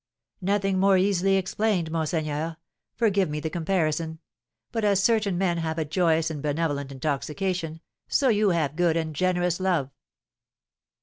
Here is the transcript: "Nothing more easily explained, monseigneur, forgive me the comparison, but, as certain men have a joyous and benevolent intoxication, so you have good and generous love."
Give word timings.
"Nothing 0.41 0.79
more 0.79 0.97
easily 0.97 1.35
explained, 1.35 1.91
monseigneur, 1.91 2.57
forgive 2.95 3.29
me 3.29 3.39
the 3.39 3.51
comparison, 3.51 4.17
but, 4.71 4.83
as 4.83 5.03
certain 5.03 5.37
men 5.37 5.59
have 5.59 5.77
a 5.77 5.85
joyous 5.85 6.31
and 6.31 6.41
benevolent 6.41 6.91
intoxication, 6.91 7.81
so 8.07 8.27
you 8.27 8.49
have 8.49 8.75
good 8.75 8.97
and 8.97 9.15
generous 9.15 9.59
love." 9.59 9.91